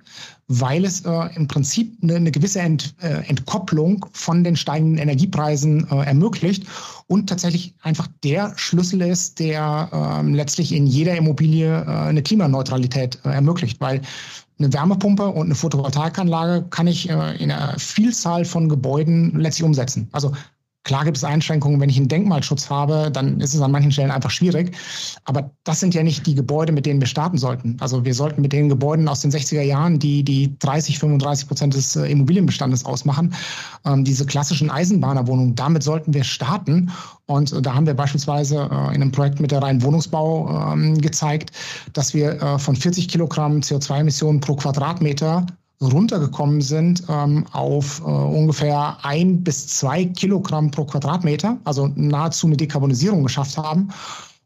[0.50, 2.78] weil es äh, im Prinzip eine, eine gewisse äh,
[3.28, 6.66] Entkopplung von den steigenden Energiepreisen ermöglicht
[7.08, 13.80] und tatsächlich einfach der Schlüssel ist, der ähm, letztlich in jeder Immobilie eine Klimaneutralität ermöglicht,
[13.80, 14.02] weil
[14.60, 20.10] eine Wärmepumpe und eine Photovoltaikanlage kann ich äh, in einer Vielzahl von Gebäuden letztlich umsetzen.
[20.12, 20.34] Also
[20.84, 24.12] Klar gibt es Einschränkungen, wenn ich einen Denkmalschutz habe, dann ist es an manchen Stellen
[24.12, 24.76] einfach schwierig.
[25.26, 27.76] Aber das sind ja nicht die Gebäude, mit denen wir starten sollten.
[27.82, 31.74] Also wir sollten mit den Gebäuden aus den 60er Jahren, die die 30, 35 Prozent
[31.74, 33.34] des äh, Immobilienbestandes ausmachen,
[33.86, 36.92] ähm, diese klassischen Eisenbahnerwohnungen, damit sollten wir starten.
[37.26, 40.98] Und äh, da haben wir beispielsweise äh, in einem Projekt mit der Rhein Wohnungsbau ähm,
[41.00, 41.52] gezeigt,
[41.94, 45.46] dass wir von 40 Kilogramm CO2-Emissionen pro Quadratmeter
[45.82, 52.58] runtergekommen sind ähm, auf äh, ungefähr ein bis zwei Kilogramm pro Quadratmeter, also nahezu eine
[52.58, 53.90] Dekarbonisierung geschafft haben.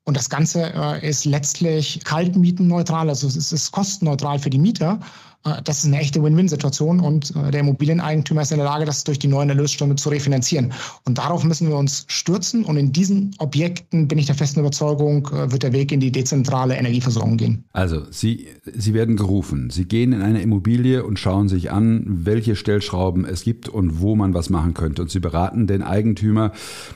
[0.05, 4.99] Und das Ganze äh, ist letztlich kaltmietenneutral, also es ist kostenneutral für die Mieter.
[5.45, 9.03] Äh, das ist eine echte Win-Win-Situation und äh, der Immobilieneigentümer ist in der Lage, das
[9.03, 10.73] durch die neuen Erlösströme zu refinanzieren.
[11.05, 15.27] Und darauf müssen wir uns stürzen und in diesen Objekten bin ich der festen Überzeugung,
[15.27, 17.63] äh, wird der Weg in die dezentrale Energieversorgung gehen.
[17.73, 19.69] Also Sie, Sie werden gerufen.
[19.69, 24.15] Sie gehen in eine Immobilie und schauen sich an, welche Stellschrauben es gibt und wo
[24.15, 25.01] man was machen könnte.
[25.01, 26.51] Und Sie beraten den Eigentümer,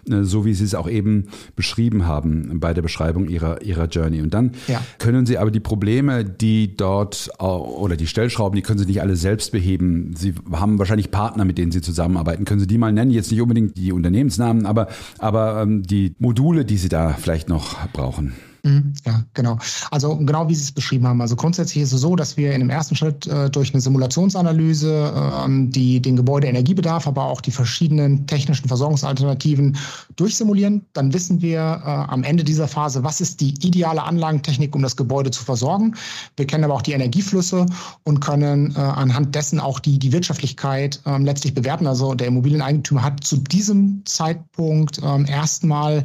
[0.06, 4.22] so wie Sie es auch eben beschrieben haben bei der Beschreibung Ihrer, Ihrer Journey.
[4.22, 4.82] Und dann ja.
[5.00, 9.02] können Sie aber die Probleme, die dort oder die Stellschrauben, Stellschrauben, die können Sie nicht
[9.02, 10.14] alle selbst beheben.
[10.16, 12.46] Sie haben wahrscheinlich Partner, mit denen Sie zusammenarbeiten.
[12.46, 13.10] Können Sie die mal nennen?
[13.10, 17.88] Jetzt nicht unbedingt die Unternehmensnamen, aber, aber ähm, die Module, die Sie da vielleicht noch
[17.94, 18.34] brauchen.
[18.68, 19.58] Mhm, ja, genau.
[19.92, 21.22] Also genau wie Sie es beschrieben haben.
[21.22, 25.14] Also grundsätzlich ist es so, dass wir in dem ersten Schritt äh, durch eine Simulationsanalyse
[25.16, 29.78] äh, die, den Gebäudeenergiebedarf, aber auch die verschiedenen technischen Versorgungsalternativen
[30.18, 30.86] durchsimulieren.
[30.94, 34.98] Dann wissen wir äh, am Ende dieser Phase, was ist die ideale Anlagentechnik, um das
[34.98, 35.96] Gebäude zu versorgen.
[36.36, 37.66] Wir kennen aber auch die Energieflüsse
[38.04, 41.88] und können äh, anhand dessen auch die, die Wirtschaftlichkeit ähm, letztlich bewerten.
[41.88, 46.04] Also der Immobilieneigentümer hat zu diesem Zeitpunkt ähm, erstmal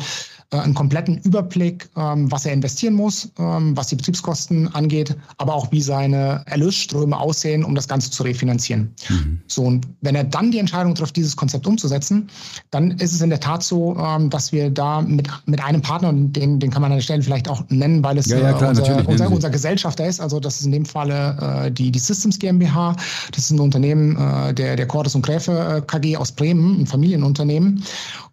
[0.58, 5.72] einen kompletten Überblick, ähm, was er investieren muss, ähm, was die Betriebskosten angeht, aber auch
[5.72, 8.94] wie seine Erlösströme aussehen, um das Ganze zu refinanzieren.
[9.08, 9.40] Mhm.
[9.46, 12.28] So, und wenn er dann die Entscheidung trifft, dieses Konzept umzusetzen,
[12.70, 16.12] dann ist es in der Tat so, ähm, dass wir da mit, mit einem Partner,
[16.12, 18.74] den, den kann man an der Stelle vielleicht auch nennen, weil es ja, ja, klar,
[18.74, 21.98] äh, unser, unser, unser, Gesellschafter ist, also das ist in dem Falle äh, die, die
[21.98, 22.96] Systems GmbH,
[23.30, 26.86] das ist ein Unternehmen äh, der, der Cordes und Gräfe äh, KG aus Bremen, ein
[26.86, 27.82] Familienunternehmen.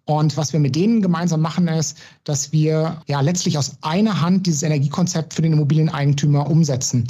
[0.10, 4.48] Und was wir mit denen gemeinsam machen, ist, dass wir ja letztlich aus einer Hand
[4.48, 7.06] dieses Energiekonzept für den Immobilieneigentümer umsetzen.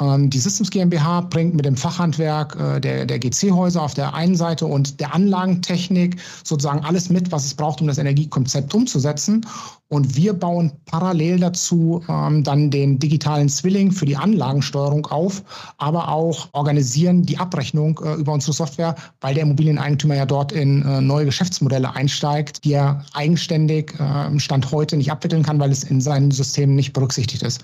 [0.00, 4.36] Ähm, die Systems GmbH bringt mit dem Fachhandwerk äh, der, der GC-Häuser auf der einen
[4.36, 9.46] Seite und der Anlagentechnik sozusagen alles mit, was es braucht, um das Energiekonzept umzusetzen.
[9.88, 15.42] Und wir bauen parallel dazu ähm, dann den digitalen Zwilling für die Anlagensteuerung auf,
[15.78, 20.82] aber auch organisieren die Abrechnung äh, über unsere Software, weil der Immobilieneigentümer ja dort in
[20.82, 25.82] äh, neue Geschäftsmodelle einsteigt, die er eigenständig äh, Stand heute nicht abwickeln kann, weil es
[25.82, 27.60] in seinen Systemen nicht berücksichtigt ist.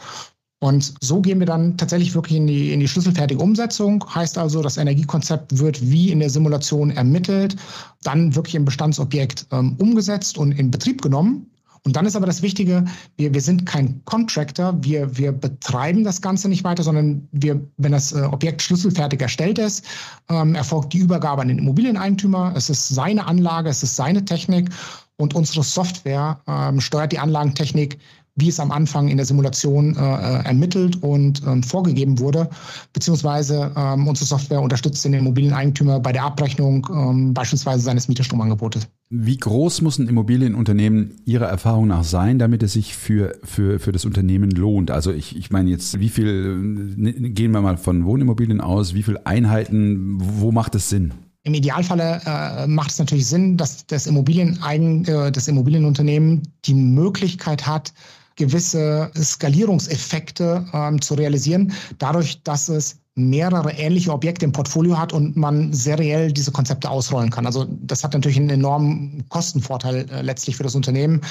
[0.58, 4.02] Und so gehen wir dann tatsächlich wirklich in die, in die schlüsselfertige Umsetzung.
[4.14, 7.56] Heißt also, das Energiekonzept wird wie in der Simulation ermittelt,
[8.02, 11.50] dann wirklich im Bestandsobjekt ähm, umgesetzt und in Betrieb genommen.
[11.86, 12.84] Und dann ist aber das Wichtige,
[13.16, 17.92] wir, wir sind kein Contractor, wir, wir betreiben das Ganze nicht weiter, sondern wir, wenn
[17.92, 19.84] das äh, Objekt schlüsselfertig erstellt ist,
[20.28, 22.52] ähm, erfolgt die Übergabe an den Immobilieneigentümer.
[22.56, 24.70] Es ist seine Anlage, es ist seine Technik
[25.16, 27.98] und unsere Software ähm, steuert die Anlagentechnik
[28.36, 32.48] wie es am Anfang in der Simulation äh, äh, ermittelt und ähm, vorgegeben wurde,
[32.92, 38.86] beziehungsweise ähm, unsere Software unterstützt den Immobilieneigentümer bei der Abrechnung ähm, beispielsweise seines Mieterstromangebotes.
[39.08, 43.92] Wie groß muss ein Immobilienunternehmen Ihrer Erfahrung nach sein, damit es sich für, für, für
[43.92, 44.90] das Unternehmen lohnt?
[44.90, 49.02] Also ich, ich meine jetzt, wie viel, ne, gehen wir mal von Wohnimmobilien aus, wie
[49.02, 51.14] viele Einheiten, wo macht es Sinn?
[51.44, 57.64] Im Idealfalle äh, macht es natürlich Sinn, dass das, Immobilieneigen, äh, das Immobilienunternehmen die Möglichkeit
[57.68, 57.94] hat,
[58.36, 65.36] gewisse Skalierungseffekte ähm, zu realisieren, dadurch, dass es mehrere ähnliche Objekte im Portfolio hat und
[65.36, 67.46] man seriell diese Konzepte ausrollen kann.
[67.46, 71.22] Also das hat natürlich einen enormen Kostenvorteil äh, letztlich für das Unternehmen,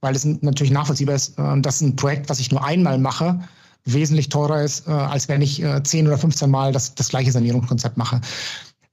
[0.00, 3.40] weil es natürlich nachvollziehbar ist, äh, dass ein Projekt, was ich nur einmal mache,
[3.84, 7.30] wesentlich teurer ist, äh, als wenn ich äh, 10 oder 15 Mal das, das gleiche
[7.30, 8.22] Sanierungskonzept mache.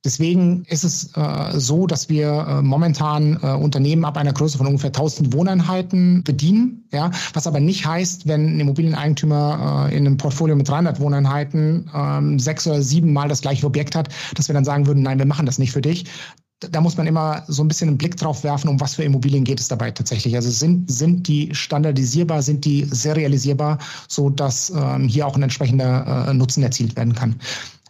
[0.04, 4.66] Deswegen ist es äh, so, dass wir äh, momentan äh, Unternehmen ab einer Größe von
[4.66, 6.88] ungefähr 1000 Wohneinheiten bedienen.
[6.92, 11.90] Ja, was aber nicht heißt, wenn ein Immobilieneigentümer äh, in einem Portfolio mit 300 Wohneinheiten
[11.94, 15.20] ähm, sechs oder sieben Mal das gleiche Objekt hat, dass wir dann sagen würden, nein,
[15.20, 16.06] wir machen das nicht für dich.
[16.60, 19.44] Da muss man immer so ein bisschen einen Blick drauf werfen, um was für Immobilien
[19.44, 20.36] geht es dabei tatsächlich.
[20.36, 26.28] Also sind, sind die standardisierbar, sind die serialisierbar, so dass ähm, hier auch ein entsprechender
[26.30, 27.36] äh, Nutzen erzielt werden kann.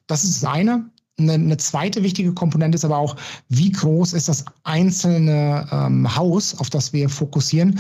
[0.08, 0.86] Das ist das eine.
[1.20, 3.16] Eine, eine, zweite wichtige Komponente ist aber auch,
[3.50, 7.80] wie groß ist das einzelne ähm, Haus, auf das wir fokussieren.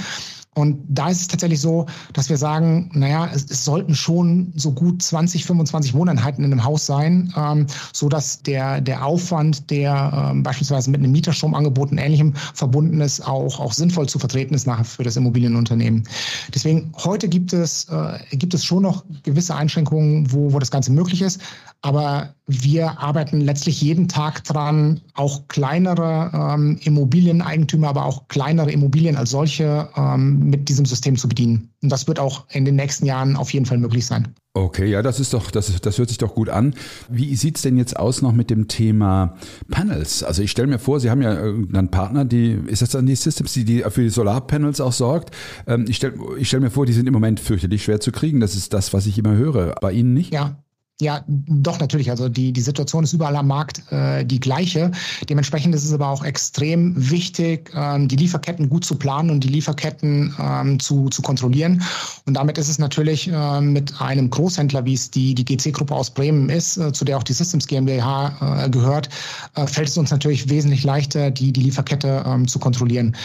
[0.54, 4.74] Und da ist es tatsächlich so, dass wir sagen, naja, es, es sollten schon so
[4.74, 10.30] gut 20, 25 Wohneinheiten in einem Haus sein, ähm, so dass der, der Aufwand, der
[10.32, 14.68] ähm, beispielsweise mit einem Mieterstromangebot und Ähnlichem verbunden ist, auch, auch sinnvoll zu vertreten ist
[14.68, 16.04] nachher für das Immobilienunternehmen.
[16.54, 20.92] Deswegen, heute gibt es, äh, gibt es schon noch gewisse Einschränkungen, wo, wo das Ganze
[20.92, 21.40] möglich ist.
[21.84, 29.16] Aber wir arbeiten letztlich jeden Tag dran, auch kleinere ähm, Immobilieneigentümer, aber auch kleinere Immobilien
[29.16, 31.70] als solche ähm, mit diesem System zu bedienen.
[31.82, 34.34] Und das wird auch in den nächsten Jahren auf jeden Fall möglich sein.
[34.54, 36.76] Okay, ja, das ist doch, das, das hört sich doch gut an.
[37.10, 39.38] Wie sieht's denn jetzt aus noch mit dem Thema
[39.70, 40.24] Panels?
[40.24, 43.16] Also ich stelle mir vor, Sie haben ja einen Partner, die, ist das dann die
[43.16, 45.34] Systems, die, die für die Solarpanels auch sorgt?
[45.68, 48.42] Ähm, ich stelle ich stell mir vor, die sind im Moment fürchterlich schwer zu kriegen.
[48.42, 49.76] Das ist das, was ich immer höre.
[49.80, 50.34] Bei Ihnen nicht?
[50.34, 50.62] Ja,
[51.02, 52.10] ja, doch natürlich.
[52.10, 54.92] Also die, die Situation ist überall am Markt äh, die gleiche.
[55.28, 59.48] Dementsprechend ist es aber auch extrem wichtig, ähm, die Lieferketten gut zu planen und die
[59.48, 61.82] Lieferketten ähm, zu, zu kontrollieren.
[62.26, 66.12] Und damit ist es natürlich äh, mit einem Großhändler, wie es die, die GC-Gruppe aus
[66.12, 69.10] Bremen ist, äh, zu der auch die Systems GmbH äh, gehört,
[69.56, 73.16] äh, fällt es uns natürlich wesentlich leichter, die, die Lieferkette ähm, zu kontrollieren.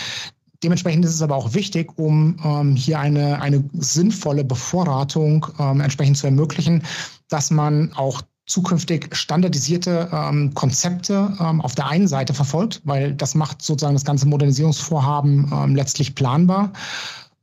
[0.63, 6.17] Dementsprechend ist es aber auch wichtig, um ähm, hier eine, eine sinnvolle Bevorratung ähm, entsprechend
[6.17, 6.83] zu ermöglichen,
[7.29, 13.35] dass man auch zukünftig standardisierte ähm, Konzepte ähm, auf der einen Seite verfolgt, weil das
[13.35, 16.73] macht sozusagen das ganze Modernisierungsvorhaben ähm, letztlich planbar.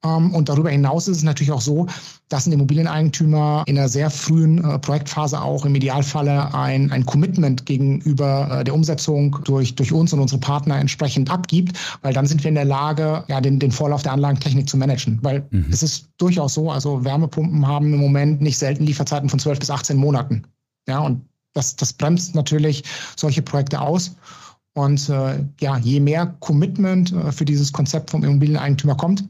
[0.04, 1.88] Ähm, und darüber hinaus ist es natürlich auch so,
[2.30, 7.66] dass ein Immobilieneigentümer in einer sehr frühen äh, Projektphase auch im Idealfalle ein, ein Commitment
[7.66, 12.44] gegenüber äh, der Umsetzung durch, durch uns und unsere Partner entsprechend abgibt, weil dann sind
[12.44, 15.20] wir in der Lage, ja, den, den Vorlauf der Anlagentechnik zu managen.
[15.22, 15.68] Weil mhm.
[15.72, 19.70] es ist durchaus so, also Wärmepumpen haben im Moment nicht selten Lieferzeiten von 12 bis
[19.70, 20.44] 18 Monaten.
[20.88, 21.22] Ja, und
[21.54, 22.84] das, das bremst natürlich
[23.16, 24.16] solche Projekte aus.
[24.76, 29.24] Und äh, ja, je mehr Commitment äh, für dieses Konzept vom Immobilieneigentümer kommt,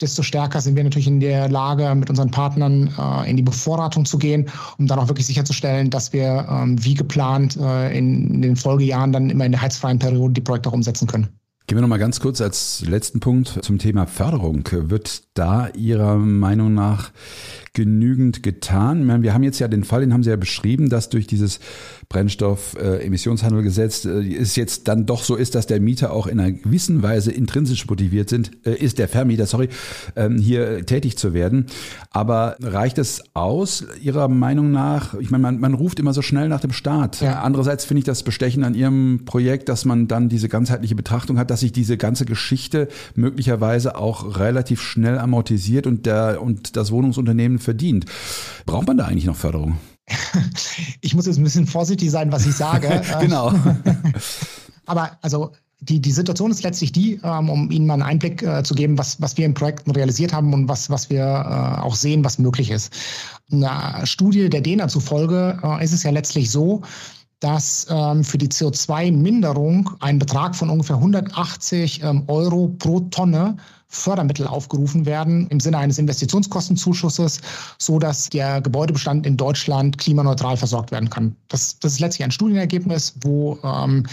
[0.00, 4.04] desto stärker sind wir natürlich in der Lage, mit unseren Partnern äh, in die Bevorratung
[4.04, 8.42] zu gehen, um dann auch wirklich sicherzustellen, dass wir ähm, wie geplant äh, in, in,
[8.42, 11.28] den Folgejahren dann immer in der heizfreien Periode die Projekte auch umsetzen können.
[11.66, 14.62] Gehen wir noch mal ganz kurz als letzten Punkt zum Thema Förderung.
[14.70, 17.10] Wird da Ihrer Meinung nach
[17.76, 19.22] genügend getan?
[19.22, 21.60] Wir haben jetzt ja den Fall, den haben Sie ja beschrieben, dass durch dieses
[22.08, 27.02] Brennstoff-Emissionshandelgesetz äh, es jetzt dann doch so ist, dass der Mieter auch in einer gewissen
[27.02, 29.68] Weise intrinsisch motiviert sind, äh, ist der Vermieter, sorry,
[30.16, 31.66] ähm, hier tätig zu werden.
[32.10, 35.12] Aber reicht es aus, Ihrer Meinung nach?
[35.14, 37.20] Ich meine, man, man ruft immer so schnell nach dem Start.
[37.20, 37.42] Ja.
[37.42, 41.50] Andererseits finde ich das Bestechen an Ihrem Projekt, dass man dann diese ganzheitliche Betrachtung hat,
[41.50, 47.58] dass sich diese ganze Geschichte möglicherweise auch relativ schnell amortisiert und der und das Wohnungsunternehmen
[47.66, 48.06] verdient.
[48.64, 49.76] Braucht man da eigentlich noch Förderung?
[51.00, 53.02] ich muss jetzt ein bisschen vorsichtig sein, was ich sage.
[53.20, 53.52] genau.
[54.86, 55.50] Aber also
[55.80, 58.96] die, die Situation ist letztlich die, ähm, um Ihnen mal einen Einblick äh, zu geben,
[58.96, 62.38] was, was wir in Projekten realisiert haben und was, was wir äh, auch sehen, was
[62.38, 62.92] möglich ist.
[63.50, 66.82] Einer Studie der DENA zufolge äh, ist es ja letztlich so,
[67.40, 73.56] dass ähm, für die CO2-Minderung ein Betrag von ungefähr 180 ähm, Euro pro Tonne
[73.88, 77.40] Fördermittel aufgerufen werden im Sinne eines Investitionskostenzuschusses,
[77.78, 81.36] so dass der Gebäudebestand in Deutschland klimaneutral versorgt werden kann.
[81.48, 84.06] Das, das ist letztlich ein Studienergebnis, wo ähm,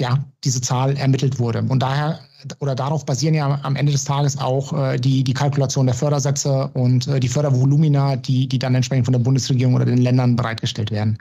[0.00, 1.62] ja, diese Zahl ermittelt wurde.
[1.62, 2.18] Und daher
[2.58, 6.68] oder darauf basieren ja am Ende des Tages auch äh, die, die Kalkulation der Fördersätze
[6.74, 10.90] und äh, die Fördervolumina, die, die dann entsprechend von der Bundesregierung oder den Ländern bereitgestellt
[10.90, 11.18] werden.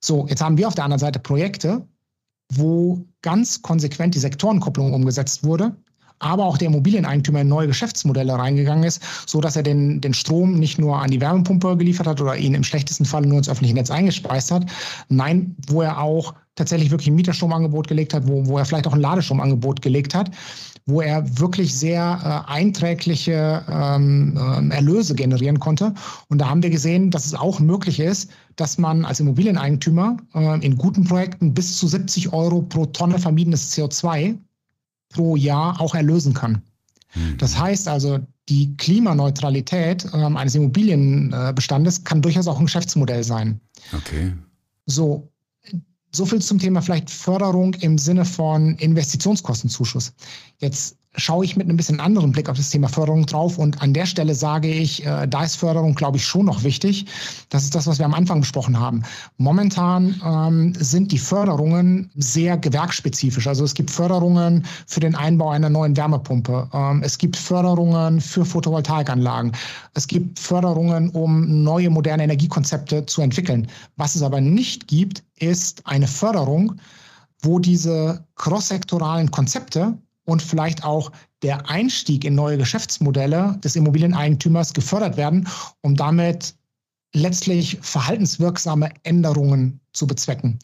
[0.00, 1.86] So, jetzt haben wir auf der anderen Seite Projekte,
[2.52, 5.76] wo ganz konsequent die Sektorenkopplung umgesetzt wurde
[6.18, 10.54] aber auch der Immobilieneigentümer in neue Geschäftsmodelle reingegangen ist, so dass er den, den Strom
[10.54, 13.74] nicht nur an die Wärmepumpe geliefert hat oder ihn im schlechtesten Fall nur ins öffentliche
[13.74, 14.66] Netz eingespeist hat.
[15.08, 18.92] Nein, wo er auch tatsächlich wirklich ein Mieterstromangebot gelegt hat, wo, wo er vielleicht auch
[18.92, 20.30] ein Ladestromangebot gelegt hat,
[20.86, 25.94] wo er wirklich sehr äh, einträgliche ähm, äh, Erlöse generieren konnte.
[26.28, 30.64] Und da haben wir gesehen, dass es auch möglich ist, dass man als Immobilieneigentümer äh,
[30.64, 34.36] in guten Projekten bis zu 70 Euro pro Tonne vermiedenes CO2
[35.10, 36.62] pro Jahr auch erlösen kann.
[37.14, 37.38] Mhm.
[37.38, 38.18] Das heißt also,
[38.48, 43.60] die Klimaneutralität ähm, eines Immobilienbestandes kann durchaus auch ein Geschäftsmodell sein.
[43.92, 44.32] Okay.
[44.86, 45.30] So,
[46.14, 50.12] so viel zum Thema vielleicht Förderung im Sinne von Investitionskostenzuschuss.
[50.58, 53.58] Jetzt schaue ich mit einem bisschen anderen Blick auf das Thema Förderung drauf.
[53.58, 57.06] Und an der Stelle sage ich, äh, da ist Förderung, glaube ich, schon noch wichtig.
[57.48, 59.02] Das ist das, was wir am Anfang besprochen haben.
[59.36, 63.46] Momentan ähm, sind die Förderungen sehr gewerksspezifisch.
[63.46, 66.68] Also es gibt Förderungen für den Einbau einer neuen Wärmepumpe.
[66.72, 69.52] Ähm, es gibt Förderungen für Photovoltaikanlagen.
[69.94, 73.66] Es gibt Förderungen, um neue moderne Energiekonzepte zu entwickeln.
[73.96, 76.76] Was es aber nicht gibt, ist eine Förderung,
[77.42, 79.96] wo diese crosssektoralen Konzepte
[80.28, 81.10] und vielleicht auch
[81.42, 85.48] der Einstieg in neue Geschäftsmodelle des Immobilieneigentümers gefördert werden,
[85.80, 86.54] um damit
[87.14, 90.58] letztlich verhaltenswirksame Änderungen zu bezwecken.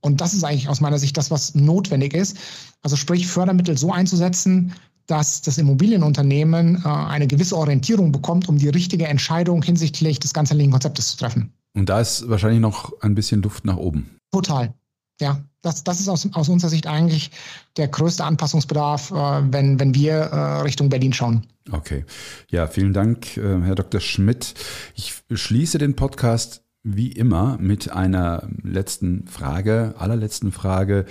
[0.00, 2.36] Und das ist eigentlich aus meiner Sicht das, was notwendig ist.
[2.82, 4.72] Also sprich, Fördermittel so einzusetzen,
[5.08, 10.70] dass das Immobilienunternehmen äh, eine gewisse Orientierung bekommt, um die richtige Entscheidung hinsichtlich des ganzheitlichen
[10.70, 11.52] Konzeptes zu treffen.
[11.74, 14.08] Und da ist wahrscheinlich noch ein bisschen Luft nach oben.
[14.30, 14.72] Total.
[15.20, 17.30] Ja, das, das ist aus, aus unserer Sicht eigentlich
[17.76, 21.46] der größte Anpassungsbedarf, äh, wenn, wenn wir äh, Richtung Berlin schauen.
[21.70, 22.04] Okay.
[22.48, 24.00] Ja, vielen Dank, äh, Herr Dr.
[24.00, 24.54] Schmidt.
[24.94, 31.04] Ich schließe den Podcast wie immer mit einer letzten Frage, allerletzten Frage.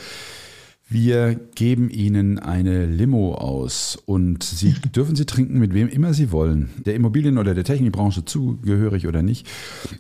[0.92, 6.32] Wir geben Ihnen eine Limo aus und Sie dürfen sie trinken, mit wem immer Sie
[6.32, 6.72] wollen.
[6.84, 9.48] Der Immobilien- oder der Technikbranche zugehörig oder nicht.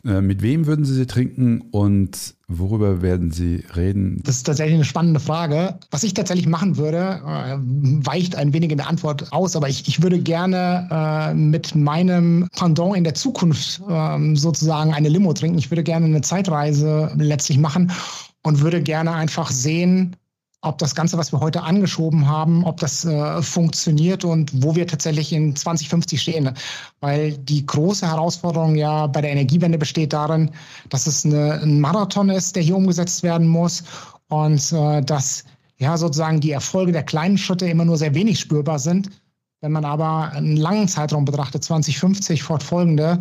[0.04, 4.20] Äh, mit wem würden Sie sie trinken und worüber werden Sie reden?
[4.24, 5.78] Das ist tatsächlich eine spannende Frage.
[5.92, 9.88] Was ich tatsächlich machen würde, äh, weicht ein wenig in der Antwort aus, aber ich,
[9.88, 15.60] ich würde gerne äh, mit meinem Pendant in der Zukunft ähm, sozusagen eine Limo trinken.
[15.60, 17.92] Ich würde gerne eine Zeitreise letztlich machen
[18.42, 20.16] und würde gerne einfach sehen,
[20.62, 24.88] ob das Ganze, was wir heute angeschoben haben, ob das äh, funktioniert und wo wir
[24.88, 26.52] tatsächlich in 2050 stehen.
[27.00, 30.52] Weil die große Herausforderung ja bei der Energiewende besteht darin,
[30.90, 33.84] dass es eine, ein Marathon ist, der hier umgesetzt werden muss
[34.28, 35.46] und äh, dass
[35.78, 39.10] ja sozusagen die Erfolge der kleinen Schritte immer nur sehr wenig spürbar sind
[39.62, 43.20] Wenn man aber einen langen Zeitraum betrachtet, 2050 fortfolgende,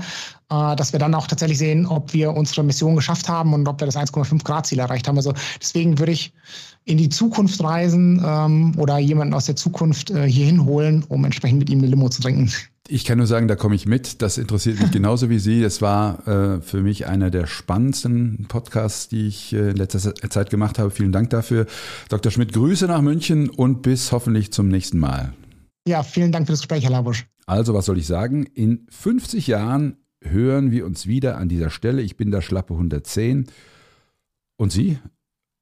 [0.50, 3.80] äh, dass wir dann auch tatsächlich sehen, ob wir unsere Mission geschafft haben und ob
[3.80, 5.16] wir das 1,5 Grad Ziel erreicht haben.
[5.16, 6.32] Also deswegen würde ich
[6.84, 11.58] in die Zukunft reisen ähm, oder jemanden aus der Zukunft äh, hier hinholen, um entsprechend
[11.58, 12.52] mit ihm eine Limo zu trinken.
[12.90, 14.22] Ich kann nur sagen, da komme ich mit.
[14.22, 15.60] Das interessiert mich genauso wie Sie.
[15.60, 20.50] Das war äh, für mich einer der spannendsten Podcasts, die ich äh, in letzter Zeit
[20.50, 20.92] gemacht habe.
[20.92, 21.66] Vielen Dank dafür.
[22.08, 22.30] Dr.
[22.30, 25.32] Schmidt, Grüße nach München und bis hoffentlich zum nächsten Mal.
[25.86, 27.26] Ja, vielen Dank für das Gespräch, Herr Labusch.
[27.46, 28.44] Also, was soll ich sagen?
[28.44, 32.02] In 50 Jahren hören wir uns wieder an dieser Stelle.
[32.02, 33.46] Ich bin der Schlappe 110.
[34.56, 34.98] Und Sie?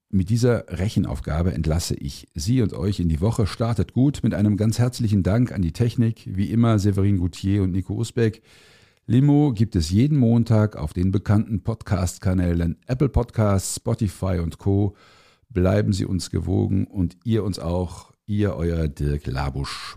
[0.09, 3.47] Mit dieser Rechenaufgabe entlasse ich Sie und euch in die Woche.
[3.47, 7.73] Startet gut mit einem ganz herzlichen Dank an die Technik, wie immer Severin Goutier und
[7.73, 8.43] Nico Usbeck.
[9.07, 14.97] Limo gibt es jeden Montag auf den bekannten Podcast-Kanälen Apple Podcasts, Spotify und Co.
[15.49, 19.97] Bleiben Sie uns gewogen und ihr uns auch, ihr euer Dirk Labusch.